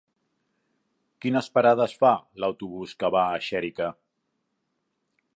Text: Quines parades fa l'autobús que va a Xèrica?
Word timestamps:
Quines 1.25 1.49
parades 1.57 1.93
fa 2.03 2.11
l'autobús 2.43 2.95
que 3.03 3.11
va 3.17 3.21
a 3.35 3.43
Xèrica? 3.49 3.91